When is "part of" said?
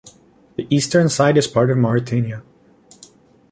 1.45-1.77